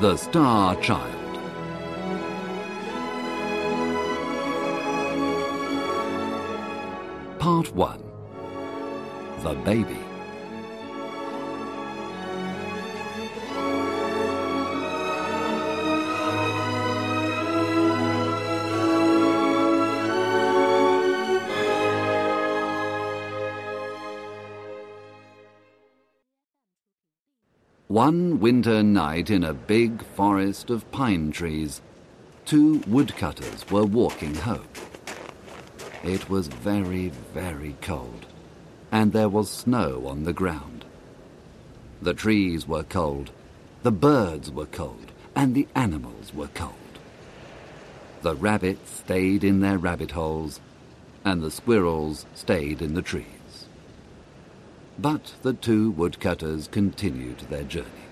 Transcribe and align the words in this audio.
The 0.00 0.14
Star 0.14 0.76
Child. 0.82 1.40
Part 7.38 7.74
1 7.74 8.02
The 9.42 9.54
Baby. 9.64 10.15
One 27.96 28.40
winter 28.40 28.82
night 28.82 29.30
in 29.30 29.42
a 29.42 29.54
big 29.54 30.04
forest 30.04 30.68
of 30.68 30.90
pine 30.90 31.32
trees, 31.32 31.80
two 32.44 32.82
woodcutters 32.86 33.64
were 33.70 33.86
walking 33.86 34.34
home. 34.34 34.68
It 36.04 36.28
was 36.28 36.48
very, 36.48 37.08
very 37.32 37.74
cold, 37.80 38.26
and 38.92 39.14
there 39.14 39.30
was 39.30 39.48
snow 39.48 40.06
on 40.08 40.24
the 40.24 40.34
ground. 40.34 40.84
The 42.02 42.12
trees 42.12 42.68
were 42.68 42.82
cold, 42.82 43.30
the 43.82 43.92
birds 43.92 44.50
were 44.50 44.66
cold, 44.66 45.12
and 45.34 45.54
the 45.54 45.66
animals 45.74 46.34
were 46.34 46.48
cold. 46.48 46.98
The 48.20 48.34
rabbits 48.34 48.90
stayed 48.90 49.42
in 49.42 49.60
their 49.60 49.78
rabbit 49.78 50.10
holes, 50.10 50.60
and 51.24 51.42
the 51.42 51.50
squirrels 51.50 52.26
stayed 52.34 52.82
in 52.82 52.92
the 52.92 53.00
trees. 53.00 53.35
But 54.98 55.34
the 55.42 55.52
two 55.52 55.90
woodcutters 55.90 56.68
continued 56.68 57.40
their 57.50 57.64
journey. 57.64 58.06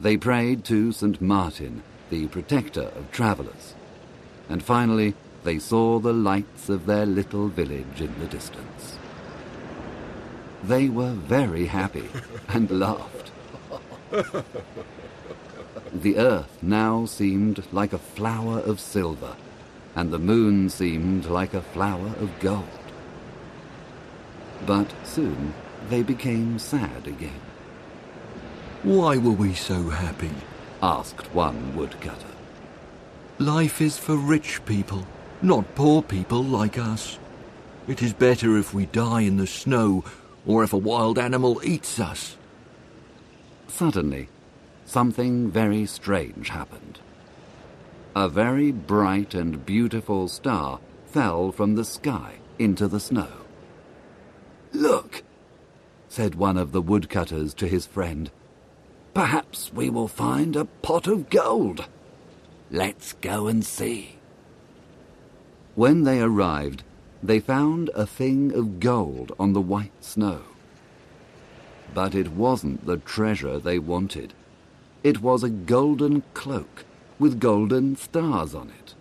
They 0.00 0.16
prayed 0.16 0.64
to 0.66 0.92
St. 0.92 1.20
Martin, 1.22 1.82
the 2.10 2.26
protector 2.26 2.90
of 2.96 3.10
travellers, 3.10 3.74
and 4.48 4.62
finally 4.62 5.14
they 5.42 5.58
saw 5.58 5.98
the 5.98 6.12
lights 6.12 6.68
of 6.68 6.86
their 6.86 7.06
little 7.06 7.48
village 7.48 8.00
in 8.00 8.18
the 8.20 8.26
distance. 8.26 8.98
They 10.62 10.88
were 10.88 11.12
very 11.12 11.66
happy 11.66 12.08
and 12.48 12.70
laughed. 12.70 13.30
The 15.92 16.18
earth 16.18 16.58
now 16.60 17.06
seemed 17.06 17.64
like 17.72 17.92
a 17.92 17.98
flower 17.98 18.58
of 18.60 18.80
silver, 18.80 19.34
and 19.94 20.12
the 20.12 20.18
moon 20.18 20.68
seemed 20.68 21.24
like 21.24 21.54
a 21.54 21.62
flower 21.62 22.12
of 22.20 22.38
gold. 22.40 22.85
But 24.64 24.86
soon 25.04 25.52
they 25.88 26.02
became 26.02 26.58
sad 26.58 27.06
again. 27.06 27.40
Why 28.82 29.16
were 29.16 29.32
we 29.32 29.54
so 29.54 29.90
happy? 29.90 30.30
asked 30.82 31.34
one 31.34 31.76
woodcutter. 31.76 32.34
Life 33.38 33.80
is 33.80 33.98
for 33.98 34.16
rich 34.16 34.64
people, 34.64 35.06
not 35.42 35.74
poor 35.74 36.02
people 36.02 36.42
like 36.42 36.78
us. 36.78 37.18
It 37.88 38.02
is 38.02 38.12
better 38.12 38.56
if 38.56 38.72
we 38.72 38.86
die 38.86 39.22
in 39.22 39.36
the 39.36 39.46
snow 39.46 40.04
or 40.46 40.64
if 40.64 40.72
a 40.72 40.78
wild 40.78 41.18
animal 41.18 41.60
eats 41.64 42.00
us. 42.00 42.36
Suddenly, 43.68 44.28
something 44.84 45.50
very 45.50 45.86
strange 45.86 46.48
happened. 46.48 46.98
A 48.14 48.28
very 48.28 48.72
bright 48.72 49.34
and 49.34 49.66
beautiful 49.66 50.28
star 50.28 50.80
fell 51.06 51.52
from 51.52 51.74
the 51.74 51.84
sky 51.84 52.36
into 52.58 52.88
the 52.88 53.00
snow. 53.00 53.45
Said 56.16 56.34
one 56.34 56.56
of 56.56 56.72
the 56.72 56.80
woodcutters 56.80 57.52
to 57.52 57.68
his 57.68 57.84
friend. 57.84 58.30
Perhaps 59.12 59.70
we 59.74 59.90
will 59.90 60.08
find 60.08 60.56
a 60.56 60.64
pot 60.64 61.06
of 61.06 61.28
gold. 61.28 61.84
Let's 62.70 63.12
go 63.12 63.48
and 63.48 63.62
see. 63.62 64.16
When 65.74 66.04
they 66.04 66.22
arrived, 66.22 66.84
they 67.22 67.38
found 67.38 67.90
a 67.94 68.06
thing 68.06 68.54
of 68.54 68.80
gold 68.80 69.32
on 69.38 69.52
the 69.52 69.60
white 69.60 70.02
snow. 70.02 70.40
But 71.92 72.14
it 72.14 72.32
wasn't 72.32 72.86
the 72.86 72.96
treasure 72.96 73.58
they 73.58 73.78
wanted. 73.78 74.32
It 75.04 75.20
was 75.20 75.44
a 75.44 75.50
golden 75.50 76.22
cloak 76.32 76.86
with 77.18 77.38
golden 77.38 77.94
stars 77.94 78.54
on 78.54 78.70
it. 78.70 78.94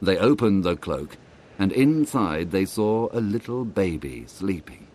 They 0.00 0.18
opened 0.18 0.62
the 0.62 0.76
cloak 0.76 1.16
and 1.58 1.72
inside 1.72 2.52
they 2.52 2.64
saw 2.64 3.08
a 3.10 3.18
little 3.18 3.64
baby 3.64 4.22
sleeping. 4.28 4.86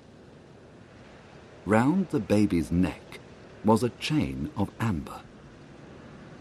Round 1.68 2.08
the 2.12 2.22
baby's 2.22 2.72
neck 2.72 3.20
was 3.66 3.84
a 3.84 3.90
chain 4.00 4.50
of 4.56 4.72
amber. 4.80 5.20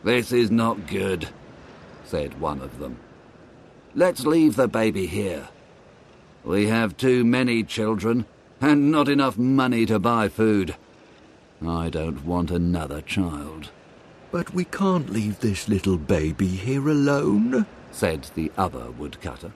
This 0.05 0.31
is 0.31 0.53
not 0.53 0.87
good, 0.87 1.31
said 2.05 2.41
one 2.41 2.61
of 2.63 2.79
them. 2.79 3.01
Let's 3.93 4.25
leave 4.25 4.55
the 4.55 4.69
baby 4.69 5.09
here. 5.09 5.49
We 6.45 6.69
have 6.69 6.97
too 6.97 7.25
many 7.25 7.65
children 7.65 8.25
and 8.61 8.93
not 8.93 9.09
enough 9.09 9.37
money 9.37 9.85
to 9.87 9.99
buy 9.99 10.29
food. 10.29 10.77
I 11.61 11.91
don't 11.91 12.25
want 12.25 12.53
another 12.53 13.01
child. 13.01 13.71
But 14.31 14.55
we 14.55 14.65
can't 14.65 15.11
leave 15.11 15.41
this 15.41 15.69
little 15.69 15.97
baby 15.99 16.47
here 16.47 16.89
alone, 16.89 17.67
said 17.91 18.31
the 18.37 18.53
other 18.57 18.93
woodcutter. 18.93 19.51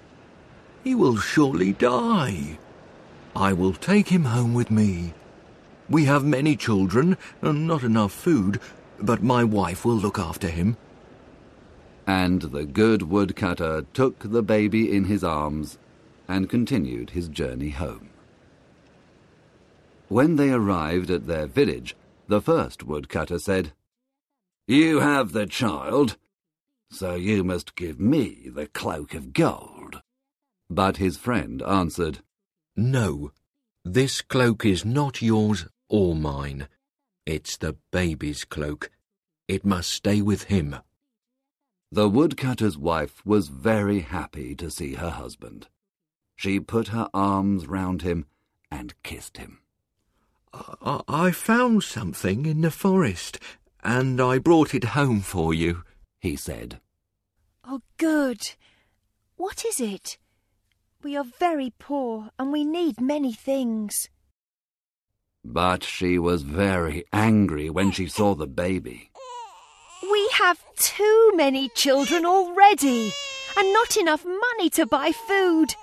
He 0.83 0.97
will 0.97 1.17
surely 1.17 1.75
die. 1.75 2.59
I 3.37 3.53
will 3.53 3.75
take 3.75 4.09
him 4.09 4.25
home 4.25 4.53
with 4.53 4.73
me. 4.73 5.15
We 5.91 6.05
have 6.05 6.25
many 6.25 6.55
children 6.55 7.19
and 7.43 7.67
not 7.67 7.83
enough 7.83 8.13
food, 8.13 8.61
but 9.01 9.25
my 9.25 9.43
wife 9.43 9.85
will 9.85 9.97
look 9.97 10.21
after 10.21 10.47
him. 10.47 10.77
And 12.07 12.43
the 12.43 12.65
good 12.65 13.03
woodcutter 13.03 13.85
took 13.93 14.21
the 14.21 14.43
baby 14.43 14.95
in 14.95 15.05
his 15.05 15.25
arms 15.25 15.79
and 16.29 16.49
continued 16.49 17.11
his 17.11 17.27
journey 17.27 17.71
home. 17.71 18.11
When 20.07 20.37
they 20.37 20.53
arrived 20.53 21.11
at 21.11 21.27
their 21.27 21.49
village, 21.49 21.97
the 22.29 22.41
first 22.41 22.85
woodcutter 22.85 23.41
said, 23.41 23.73
You 24.69 25.01
have 25.01 25.33
the 25.33 25.47
child, 25.47 26.17
so 26.93 27.17
you 27.17 27.43
must 27.43 27.75
give 27.75 27.99
me 27.99 28.49
the 28.49 28.69
cloak 28.69 29.13
of 29.15 29.33
gold. 29.33 30.03
But 30.69 30.99
his 30.99 31.17
friend 31.17 31.61
answered, 31.63 32.21
No, 32.77 33.33
this 33.85 34.23
cloak 34.23 34.65
is 34.65 34.85
not 34.85 35.21
yours 35.21 35.67
or 35.91 36.15
mine. 36.15 36.69
It's 37.27 37.59
the 37.59 37.77
baby's 37.91 38.47
cloak. 38.47 38.91
It 39.47 39.67
must 39.67 39.91
stay 39.91 40.23
with 40.23 40.45
him. 40.45 40.77
The 41.93 42.09
woodcutter's 42.09 42.79
wife 42.79 43.21
was 43.27 43.49
very 43.49 44.01
happy 44.01 44.55
to 44.55 44.71
see 44.71 44.95
her 44.95 45.11
husband. 45.11 45.69
She 46.37 46.61
put 46.61 46.89
her 46.89 47.09
arms 47.13 47.67
round 47.67 48.03
him 48.03 48.27
and 48.71 48.95
kissed 49.03 49.37
him. 49.37 49.59
I, 50.55 51.03
I 51.09 51.31
found 51.33 51.83
something 51.83 52.47
in 52.47 52.61
the 52.63 52.71
forest, 52.71 53.39
and 53.83 54.21
I 54.21 54.39
brought 54.39 54.75
it 54.75 54.85
home 54.85 55.21
for 55.21 55.53
you, 55.53 55.83
he 56.21 56.37
said. 56.37 56.81
Oh, 57.65 57.83
good. 57.99 58.41
What 59.37 59.65
is 59.65 59.81
it? 59.81 60.19
We 61.03 61.17
are 61.17 61.25
very 61.25 61.73
poor 61.79 62.31
and 62.39 62.53
we 62.53 62.65
need 62.65 63.01
many 63.01 63.33
things. 63.33 64.09
But 65.45 65.85
she 65.85 66.19
was 66.19 66.43
very 66.43 67.05
angry 67.13 67.71
when 67.71 67.91
she 67.91 68.07
saw 68.07 68.35
the 68.35 68.47
baby. 68.47 69.11
We 70.03 70.29
have 70.35 70.65
too 70.77 71.33
many 71.35 71.69
children 71.71 72.25
already 72.25 73.13
and 73.57 73.73
not 73.73 73.97
enough 73.97 74.25
money 74.25 74.71
to 74.71 74.87
buy 74.87 75.13
food. 75.13 75.75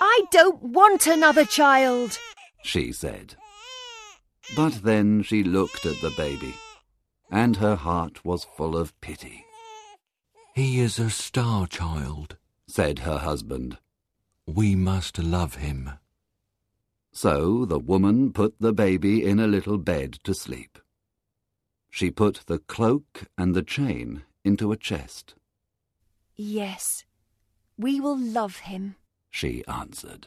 I 0.00 0.22
don't 0.30 0.62
want 0.62 1.06
another 1.06 1.44
child, 1.44 2.18
she 2.62 2.92
said. 2.92 3.36
But 4.54 4.82
then 4.82 5.22
she 5.22 5.42
looked 5.42 5.86
at 5.86 6.00
the 6.00 6.12
baby, 6.16 6.54
and 7.30 7.56
her 7.56 7.76
heart 7.76 8.24
was 8.24 8.46
full 8.56 8.76
of 8.76 8.98
pity. 9.00 9.44
He 10.54 10.80
is 10.80 10.98
a 10.98 11.10
star 11.10 11.66
child, 11.66 12.36
said 12.66 13.00
her 13.00 13.18
husband. 13.18 13.78
We 14.46 14.74
must 14.74 15.18
love 15.18 15.56
him. 15.56 15.90
So 17.16 17.64
the 17.64 17.78
woman 17.78 18.30
put 18.30 18.56
the 18.60 18.74
baby 18.74 19.24
in 19.24 19.40
a 19.40 19.46
little 19.46 19.78
bed 19.78 20.18
to 20.24 20.34
sleep. 20.34 20.78
She 21.90 22.10
put 22.10 22.42
the 22.44 22.58
cloak 22.58 23.22
and 23.38 23.54
the 23.54 23.62
chain 23.62 24.24
into 24.44 24.70
a 24.70 24.76
chest. 24.76 25.34
Yes, 26.36 27.06
we 27.78 28.00
will 28.00 28.18
love 28.18 28.58
him, 28.58 28.96
she 29.30 29.64
answered. 29.66 30.26